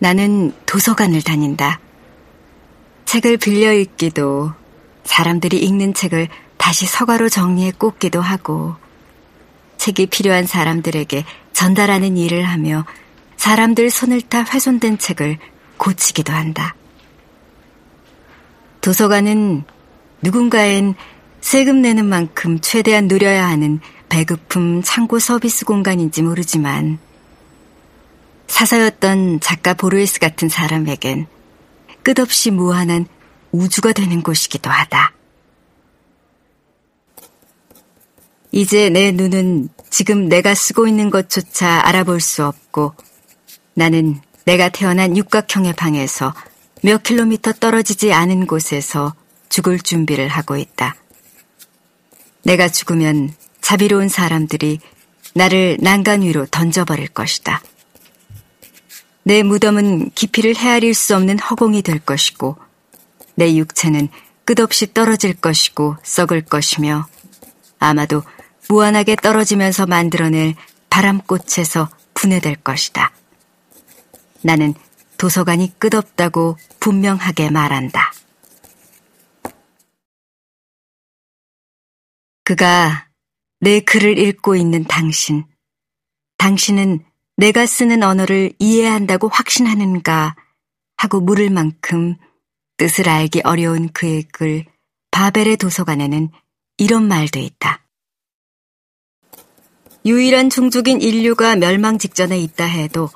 [0.00, 1.78] 나는 도서관을 다닌다.
[3.04, 4.52] 책을 빌려 읽기도,
[5.04, 8.76] 사람들이 읽는 책을 다시 서가로 정리해 꽂기도 하고,
[9.76, 12.84] 책이 필요한 사람들에게 전달하는 일을 하며
[13.36, 15.38] 사람들 손을 타 훼손된 책을
[15.76, 16.74] 고치기도 한다.
[18.80, 19.64] 도서관은
[20.22, 20.94] 누군가엔
[21.40, 26.98] 세금 내는 만큼 최대한 누려야 하는 배급품 창고 서비스 공간인지 모르지만
[28.50, 31.26] 사서였던 작가 보르에스 같은 사람에겐
[32.02, 33.06] 끝없이 무한한
[33.52, 35.14] 우주가 되는 곳이기도 하다.
[38.52, 42.94] 이제 내 눈은 지금 내가 쓰고 있는 것조차 알아볼 수 없고
[43.74, 46.34] 나는 내가 태어난 육각형의 방에서
[46.82, 49.14] 몇 킬로미터 떨어지지 않은 곳에서
[49.48, 50.96] 죽을 준비를 하고 있다.
[52.42, 54.80] 내가 죽으면 자비로운 사람들이
[55.34, 57.62] 나를 난간 위로 던져버릴 것이다.
[59.22, 62.56] 내 무덤은 깊이를 헤아릴 수 없는 허공이 될 것이고
[63.34, 64.08] 내 육체는
[64.44, 67.06] 끝없이 떨어질 것이고 썩을 것이며
[67.78, 68.22] 아마도
[68.68, 70.54] 무한하게 떨어지면서 만들어낼
[70.90, 73.12] 바람꽃에서 분해될 것이다.
[74.42, 74.74] 나는
[75.16, 78.12] 도서관이 끝없다고 분명하게 말한다.
[82.44, 83.08] 그가
[83.60, 85.44] 내 글을 읽고 있는 당신.
[86.38, 87.04] 당신은
[87.40, 90.36] 내가 쓰는 언어를 이해한다고 확신하는가
[90.98, 92.16] 하고 물을 만큼
[92.76, 94.66] 뜻을 알기 어려운 그의 글
[95.10, 96.28] 바벨의 도서관에는
[96.76, 97.82] 이런 말도 있다.
[100.04, 103.08] 유일한 종족인 인류가 멸망 직전에 있다 해도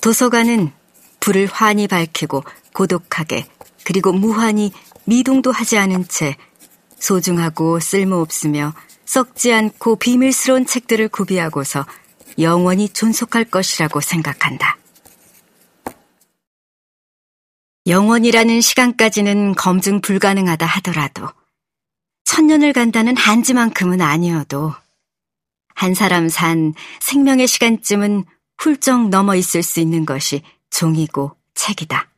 [0.00, 0.70] 도서관은
[1.18, 3.44] 불을 환히 밝히고 고독하게
[3.84, 4.70] 그리고 무한히
[5.04, 6.36] 미동도 하지 않은 채
[7.00, 8.72] 소중하고 쓸모없으며
[9.04, 11.84] 썩지 않고 비밀스러운 책들을 구비하고서
[12.38, 14.78] 영원히 존속할 것이라고 생각한다.
[17.86, 21.28] 영원이라는 시간까지는 검증 불가능하다 하더라도
[22.24, 24.74] 천년을 간다는 한지만큼은 아니어도
[25.74, 28.24] 한 사람 산 생명의 시간쯤은
[28.58, 32.08] 훌쩍 넘어 있을 수 있는 것이 종이고 책이다.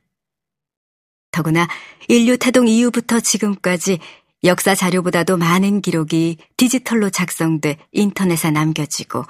[1.31, 1.67] 더구나
[2.07, 3.99] 인류 태동 이후부터 지금까지
[4.43, 9.25] 역사 자료보다도 많은 기록이 디지털로 작성돼 인터넷에 남겨지고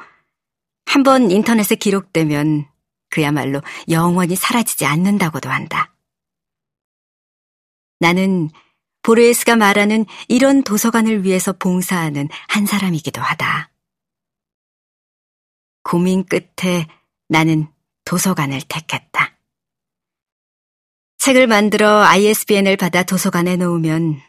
[0.97, 2.65] 한 번 인터넷에 기록되면
[3.11, 5.93] 그야말로 영원히 사라지지 않는다고도 한다.
[7.99, 8.49] 나는
[9.03, 13.69] 보르에스가 말하는 이런 도서관을 위해서 봉사하는 한 사람이기도 하다.
[15.83, 16.87] 고민 끝에
[17.29, 17.71] 나는
[18.03, 19.37] 도서관을 택했다.
[21.19, 24.19] 책을 만들어 ISBN을 받아 도서관에 놓으면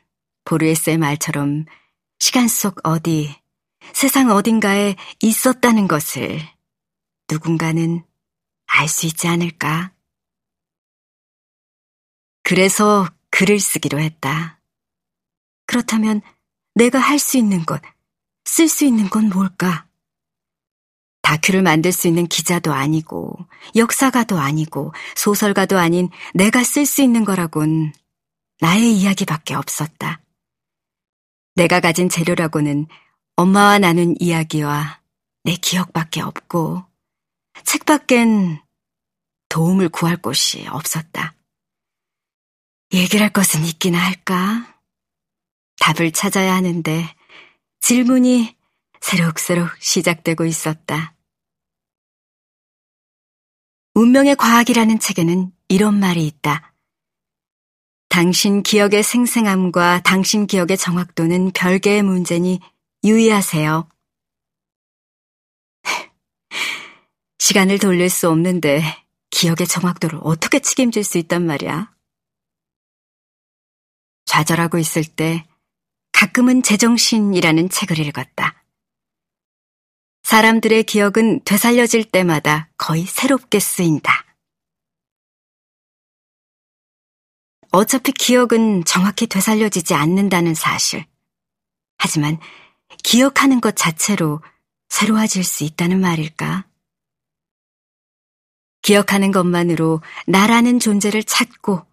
[0.45, 1.65] 보르에스의 말처럼
[2.19, 3.35] 시간 속 어디,
[3.95, 6.58] 세상 어딘가에 있었다는 것을
[7.31, 8.05] 누군가는
[8.67, 9.93] 알 수 있지 않을까?
[12.43, 14.61] 그래서 글을 쓰기로 했다.
[15.67, 16.23] 그렇다면
[16.75, 17.83] 내가 할 수 있는 것,
[18.45, 19.87] 쓸 수 있는 건 뭘까?
[21.23, 23.37] 다큐를 만들 수 있는 기자도 아니고,
[23.77, 27.93] 역사가도 아니고, 소설가도 아닌 내가 쓸 수 있는 거라곤
[28.61, 30.23] 나의 이야기밖에 없었다.
[31.55, 32.87] 내가 가진 재료라고는
[33.37, 35.01] 엄마와 나눈 이야기와
[35.45, 36.88] 내 기억밖에 없고
[37.65, 38.61] 책 밖엔
[39.49, 41.35] 도움을 구할 곳이 없었다.
[42.93, 44.79] 얘기를 할 것은 있기나 할까?
[45.81, 47.15] 답을 찾아야 하는데
[47.81, 48.57] 질문이
[49.01, 51.15] 새록새록 시작되고 있었다.
[53.95, 56.75] 운명의 과학이라는 책에는 이런 말이 있다.
[58.09, 62.61] 당신 기억의 생생함과 당신 기억의 정확도는 별개의 문제니
[63.05, 63.89] 유의하세요.
[67.39, 68.83] 시간을 돌릴 수 없는데
[69.31, 71.93] 기억의 정확도를 어떻게 책임질 수 있단 말이야?
[74.27, 75.47] 좌절하고 있을 때
[76.13, 78.65] 가끔은 제정신이라는 책을 읽었다.
[80.23, 84.27] 사람들의 기억은 되살려질 때마다 거의 새롭게 쓰인다.
[87.71, 91.07] 어차피 기억은 정확히 되살려지지 않는다는 사실.
[91.97, 92.39] 하지만
[93.03, 94.43] 기억하는 것 자체로
[94.89, 96.68] 새로워질 수 있다는 말일까?
[98.83, 101.85] 기억하는 것만으로 나라는 존재를 찾고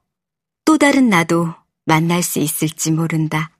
[0.66, 1.54] 또 다른 나도
[1.86, 3.52] 만날 수 있을지 모른다.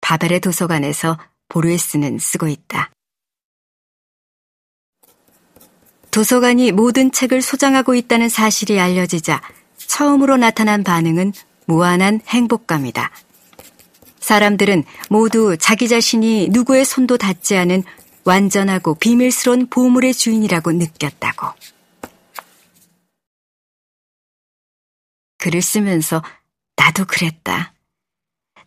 [0.00, 1.18] 바벨의 도서관에서
[1.48, 2.90] 보르에스는 쓰고 있다.
[6.10, 9.40] 도서관이 모든 책을 소장하고 있다는 사실이 알려지자
[9.78, 11.32] 처음으로 나타난 반응은
[11.66, 13.10] 무한한 행복감이다.
[14.20, 17.82] 사람들은 모두 자기 자신이 누구의 손도 닿지 않은
[18.24, 21.48] 완전하고 비밀스러운 보물의 주인이라고 느꼈다고.
[25.38, 26.22] 글을 쓰면서
[26.76, 27.74] 나도 그랬다.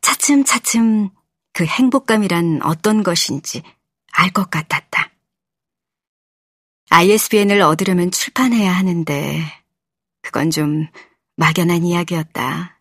[0.01, 1.09] 차츰차츰
[1.53, 3.63] 그 행복감이란 어떤 것인지
[4.11, 5.11] 알 것 같았다.
[6.89, 9.41] ISBN을 얻으려면 출판해야 하는데
[10.21, 10.87] 그건 좀
[11.37, 12.79] 막연한 이야기였다.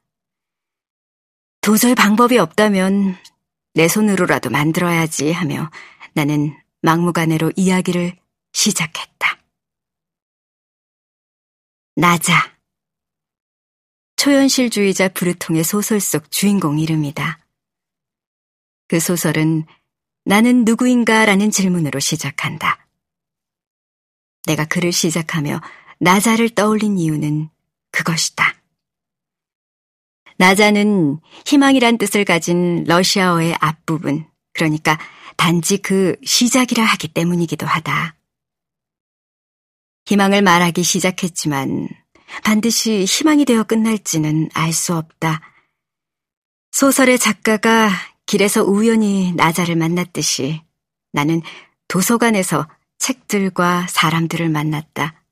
[1.60, 3.16] 도저히 방법이 없다면
[3.74, 5.70] 내 손으로라도 만들어야지 하며
[6.12, 8.14] 나는 막무가내로 이야기를
[8.52, 9.38] 시작했다.
[11.96, 12.54] 나자.
[14.16, 17.38] 초현실주의자 브루통의 소설 속 주인공 이름이다.
[18.88, 19.64] 그 소설은
[20.26, 22.86] 나는 누구인가 라는 질문으로 시작한다.
[24.46, 25.62] 내가 글을 시작하며
[26.00, 27.48] 나자를 떠올린 이유는
[27.92, 28.56] 그것이다.
[30.36, 34.98] 나자는 희망이란 뜻을 가진 러시아어의 앞부분, 그러니까
[35.36, 38.16] 단지 그 시작이라 하기 때문이기도 하다.
[40.06, 41.88] 희망을 말하기 시작했지만
[42.42, 45.40] 반드시 희망이 되어 끝날지는 알 수 없다.
[46.72, 47.88] 소설의 작가가
[48.26, 50.62] 길에서 우연히 나자를 만났듯이
[51.12, 51.40] 나는
[51.88, 55.22] 도서관에서 책들과 사람들을 만났다.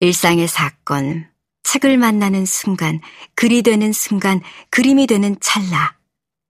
[0.00, 1.30] 일상의 사건,
[1.62, 3.00] 책을 만나는 순간,
[3.34, 4.40] 글이 되는 순간,
[4.70, 5.96] 그림이 되는 찰나,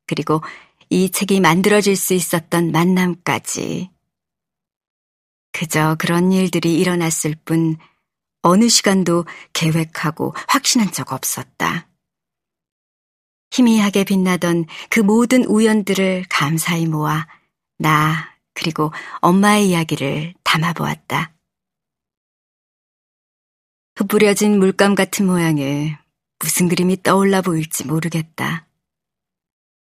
[0.07, 0.41] 그리고
[0.89, 3.91] 이 책이 만들어질 수 있었던 만남까지.
[5.53, 7.77] 그저 그런 일들이 일어났을 뿐
[8.43, 11.89] 어느 시간도 계획하고 확신한 적 없었다.
[13.51, 17.27] 희미하게 빛나던 그 모든 우연들을 감사히 모아
[17.79, 21.33] 나 그리고 엄마의 이야기를 담아보았다.
[23.97, 25.97] 흩뿌려진 물감 같은 모양의
[26.39, 28.67] 무슨 그림이 떠올라 보일지 모르겠다.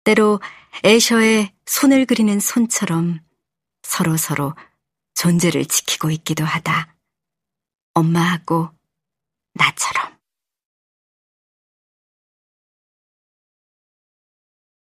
[0.05, 0.41] 때로
[0.85, 3.21] 애셔의 손을 그리는 손처럼
[3.83, 4.55] 서로 서로
[5.15, 6.97] 존재를 지키고 있기도 하다.
[7.95, 8.71] 엄마하고
[9.55, 10.13] 나처럼.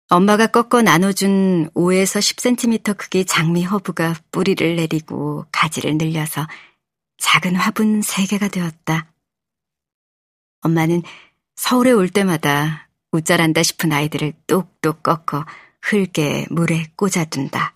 [0.09, 6.45] 엄마가 꺾어 나눠준 5에서 10cm 크기 장미 허브가 뿌리를 내리고 가지를 늘려서
[7.17, 9.11] 작은 화분 3개가 되었다.
[10.61, 11.01] 엄마는
[11.55, 12.82] 서울에 올 때마다
[13.13, 15.45] 웃자란다 싶은 아이들을 똑똑 꺾어
[15.81, 17.75] 흙에 물에 꽂아둔다.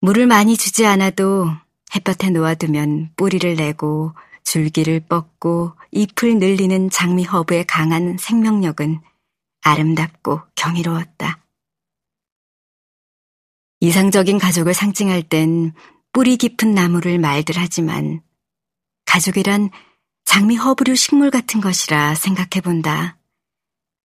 [0.00, 1.50] 물을 많이 주지 않아도
[1.94, 4.14] 햇볕에 놓아두면 뿌리를 내고
[4.44, 9.00] 줄기를 뻗고 잎을 늘리는 장미 허브의 강한 생명력은
[9.62, 11.44] 아름답고 경이로웠다.
[13.80, 15.72] 이상적인 가족을 상징할 땐
[16.12, 18.22] 뿌리 깊은 나무를 말들 하지만
[19.06, 19.70] 가족이란
[20.24, 23.19] 장미 허브류 식물 같은 것이라 생각해 본다.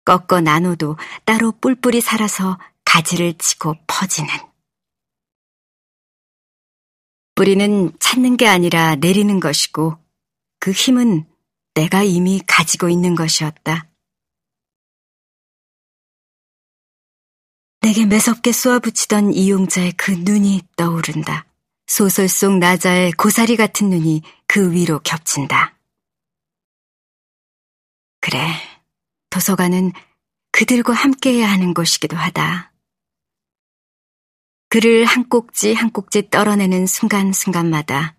[0.08, 0.96] 꺾어 나눠도
[1.26, 4.30] 따로 뿔뿔이 살아서 가지를 치고 퍼지는.
[7.36, 9.98] 뿌리는 찾는 게 아니라 내리는 것이고
[10.62, 11.28] 그 힘은
[11.74, 13.90] 내가 이미 가지고 있는 것이었다.
[17.82, 21.46] 내게 매섭게 쏘아붙이던 이용자의 그 눈이 떠오른다.
[21.86, 25.78] 소설 속 나자의 고사리 같은 눈이 그 위로 겹친다.
[28.22, 28.77] 그래,
[29.38, 29.92] 도서관은
[30.52, 32.74] 그들과 함께해야 하는 곳이기도 하다.
[34.70, 38.18] 글을 한 꼭지 한 꼭지 떨어내는 순간순간마다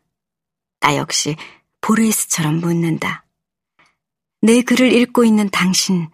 [0.79, 1.35] 나 역시
[1.81, 3.27] 보르이스처럼 묻는다.
[4.43, 6.09] 내 글을 읽고 있는 당신,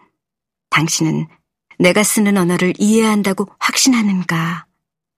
[0.71, 1.27] 당신은
[1.77, 4.65] 내가 쓰는 언어를 이해한다고 확신하는가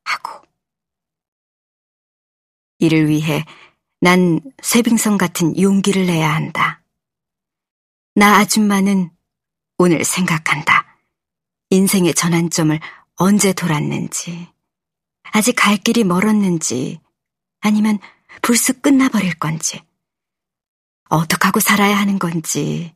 [0.04, 0.46] 하고.
[2.80, 3.46] 이를 위해
[4.02, 6.84] 난 쇠빙선 같은 용기를 내야 한다.
[8.16, 9.17] 나 아줌마는
[9.78, 10.98] 오늘 생각한다.
[11.70, 12.80] 인생의 전환점을
[13.16, 14.48] 언제 돌았는지,
[15.32, 17.00] 아직 갈 길이 멀었는지,
[17.60, 18.00] 아니면
[18.42, 19.84] 불쑥 끝나버릴 건지,
[21.10, 22.96] 어떡 하고 살아야 하는 건지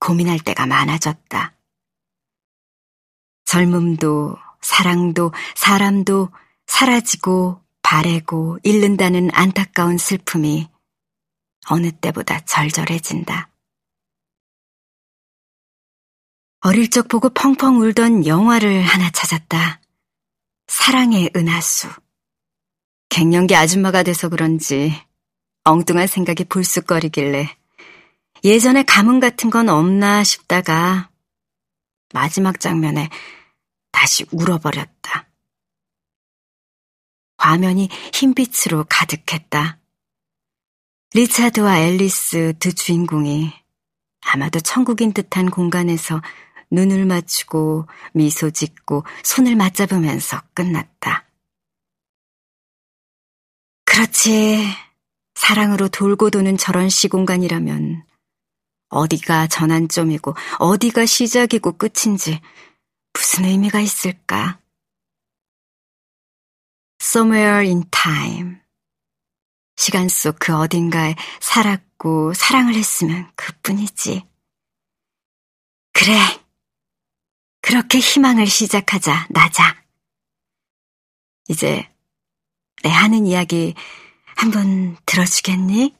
[0.00, 1.54] 고민할 때가 많아졌다.
[3.44, 6.30] 젊음도, 사랑도, 사람도
[6.66, 10.68] 사라지고 바래고 잃는다는 안타까운 슬픔이
[11.68, 13.53] 어느 때보다 절절해진다.
[16.66, 19.82] 어릴 적 보고 펑펑 울던 영화를 하나 찾았다.
[20.66, 21.90] 사랑의 은하수.
[23.10, 24.98] 갱년기 아줌마가 돼서 그런지
[25.64, 27.54] 엉뚱한 생각이 불쑥거리길래
[28.44, 31.10] 예전에 가문 같은 건 없나 싶다가
[32.14, 33.10] 마지막 장면에
[33.92, 35.28] 다시 울어버렸다.
[37.36, 39.80] 화면이 흰빛으로 가득했다.
[41.12, 43.52] 리차드와 앨리스 두 주인공이
[44.22, 46.22] 아마도 천국인 듯한 공간에서
[46.74, 51.24] 눈을 맞추고 미소 짓고 손을 맞잡으면서 끝났다.
[53.84, 54.66] 그렇지.
[55.34, 58.04] 사랑으로 돌고 도는 저런 시공간이라면
[58.88, 62.40] 어디가 전환점이고 어디가 시작이고 끝인지
[63.12, 64.60] 무슨 의미가 있을까?
[67.00, 68.56] Somewhere in time.
[69.76, 74.24] 시간 속 그 어딘가에 살았고 사랑을 했으면 그뿐이지.
[75.92, 76.43] 그래.
[77.64, 79.82] 그렇게 희망을 시작하자, 나자.
[81.48, 81.88] 이제
[82.82, 83.74] 내 하는 이야기
[84.36, 85.94] 한번 들어주겠니?